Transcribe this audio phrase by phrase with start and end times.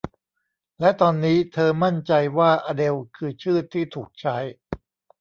[0.79, 4.37] และตอนนี้เธอมั่นใจว่าอเดลคือชื่อที่ถูกใช้